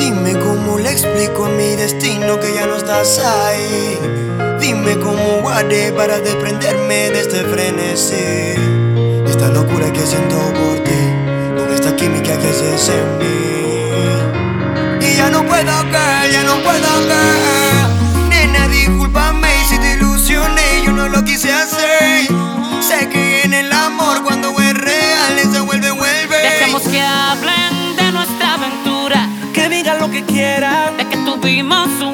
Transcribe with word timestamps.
Dime 0.00 0.32
cómo 0.38 0.78
le 0.78 0.92
explico 0.92 1.44
a 1.44 1.50
mi 1.50 1.76
destino 1.76 2.40
que 2.40 2.54
ya 2.54 2.64
no 2.66 2.76
estás 2.76 3.18
ahí. 3.18 3.98
Dime 4.58 4.98
cómo 4.98 5.42
guardé 5.42 5.92
para 5.92 6.18
desprenderme 6.18 7.10
de 7.10 7.20
este 7.20 7.44
frenesí. 7.44 8.54
Esta 9.28 9.48
locura 9.48 9.92
que 9.92 10.00
siento 10.00 10.36
por 10.54 10.82
ti, 10.84 11.02
con 11.54 11.74
esta 11.74 11.94
química 11.96 12.38
que 12.38 12.48
haces 12.48 12.88
en. 12.88 13.20
Y 15.02 15.16
ya 15.16 15.28
no 15.28 15.44
puedo 15.44 15.74
caer, 15.92 16.32
ya 16.32 16.44
no 16.44 16.62
puedo 16.62 16.88
caer. 17.10 17.86
Nena, 18.30 18.68
discúlpame 18.68 19.48
si 19.68 19.78
te 19.78 19.92
ilusioné, 19.98 20.82
yo 20.82 20.92
no 20.92 21.10
lo 21.10 21.22
quise 21.24 21.52
hacer. 21.52 22.26
Sé 22.80 23.06
que 23.10 23.42
en 23.42 23.52
el 23.52 23.59
de 30.26 31.08
que 31.08 31.16
tuvimos 31.24 31.88
una 32.02 32.09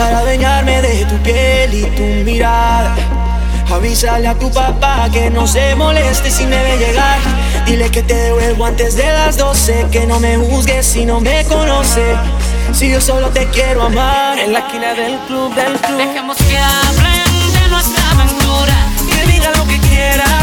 para 0.00 0.20
adueñarme 0.20 0.80
de 0.80 1.04
tu 1.04 1.16
piel 1.18 1.74
y 1.74 1.82
tu 1.96 2.02
mirada. 2.24 2.96
Avísale 3.70 4.28
a 4.28 4.34
tu 4.34 4.50
papá 4.50 5.08
que 5.12 5.28
no 5.28 5.46
se 5.46 5.74
moleste 5.74 6.30
si 6.30 6.46
me 6.46 6.56
ve 6.56 6.78
llegar. 6.78 7.18
Dile 7.66 7.90
que 7.90 8.02
te 8.02 8.14
devuelvo 8.14 8.64
antes 8.64 8.96
de 8.96 9.06
las 9.12 9.36
12. 9.36 9.88
Que 9.92 10.06
no 10.06 10.18
me 10.18 10.38
juzgues 10.38 10.86
si 10.86 11.04
no 11.04 11.20
me 11.20 11.44
conoce. 11.44 12.16
Si 12.72 12.90
yo 12.90 12.98
solo 13.00 13.28
te 13.28 13.46
quiero 13.48 13.82
amar. 13.82 14.38
En 14.38 14.54
la 14.54 14.60
esquina 14.60 14.94
del 14.94 15.18
club, 15.26 15.54
del 15.54 15.74
club. 15.84 15.98
Dejemos 15.98 16.36
que 16.38 16.56
hablen 16.56 17.52
de 17.52 17.68
nuestra 17.68 18.02
aventura, 18.12 18.76
Que 19.10 19.32
digan 19.32 19.52
lo 19.58 19.66
que 19.66 19.78
quieran. 19.88 20.39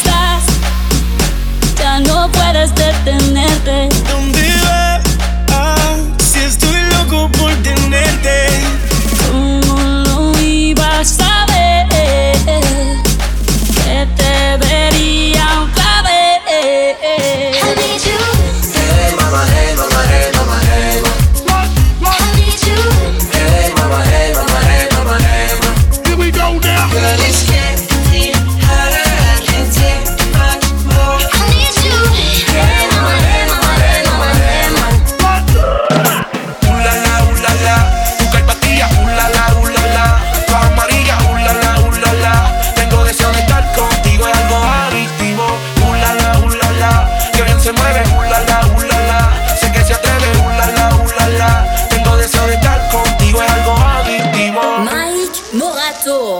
Estás, 0.00 0.44
ya 1.78 2.00
no 2.00 2.30
puedes 2.32 2.74
detenerte. 2.74 3.88
¿Dónde 4.10 4.52
vas? 4.64 5.02
Ah, 5.50 5.96
si 6.18 6.40
estoy 6.40 6.80
loco 6.90 7.30
por 7.32 7.50
tenerte. 7.62 7.79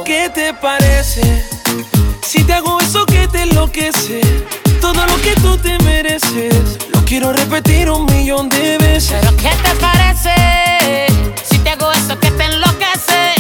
¿Qué 0.05 0.31
te 0.31 0.53
parece? 0.55 1.45
Si 2.27 2.43
te 2.45 2.55
hago 2.55 2.81
eso 2.81 3.05
que 3.07 3.27
te 3.29 3.43
enloquece, 3.43 4.21
todo 4.81 5.05
lo 5.07 5.17
que 5.23 5.35
tú 5.37 5.57
te 5.59 5.79
mereces, 5.85 6.79
lo 6.93 7.05
quiero 7.05 7.33
repetir 7.33 7.91
un 7.91 8.07
millón 8.07 8.49
de 8.49 8.79
veces. 8.79 9.19
Pero 9.21 9.37
¿qué 9.37 9.51
te 9.63 9.75
parece? 9.77 11.07
Si 11.49 11.59
te 11.59 11.71
hago 11.71 11.93
eso 11.93 12.19
que 12.19 12.31
te 12.31 12.45
enloquece, 12.45 13.35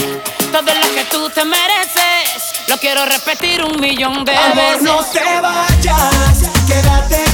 todo 0.53 0.63
lo 0.63 0.95
que 0.95 1.05
tú 1.11 1.31
te 1.31 1.45
mereces, 1.45 2.69
lo 2.69 2.77
quiero 2.79 3.05
repetir 3.07 3.65
un 3.65 3.81
millón 3.81 4.25
de 4.25 4.37
Amor, 4.37 4.57
veces. 4.57 4.83
no 4.83 5.05
te 5.05 5.41
vayas, 5.41 6.51
quédate 6.67 7.30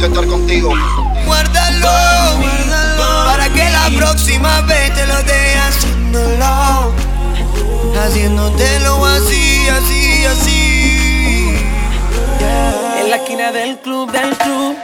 Estar 0.00 0.26
contigo. 0.26 0.72
guárdalo. 1.26 2.40
Para 3.26 3.48
que 3.50 3.70
la 3.70 3.90
próxima 3.96 4.62
vez 4.62 4.92
te 4.94 5.06
lo 5.06 5.22
dé 5.22 5.54
haciéndolo. 5.58 6.92
Haciéndotelo 8.00 9.04
así, 9.04 9.68
así, 9.68 10.24
así. 10.24 11.56
En 13.00 13.10
la 13.10 13.16
esquina 13.16 13.52
del 13.52 13.78
club, 13.78 14.10
del 14.10 14.36
club. 14.38 14.76